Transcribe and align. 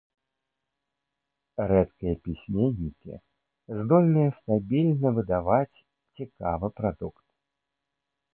Рэдкія 1.71 2.13
пісьменнікі 2.27 3.13
здольныя 3.83 4.29
стабільна 4.39 5.07
выдаваць 5.19 5.81
цікавы 6.15 6.67
прадукт. 6.81 7.23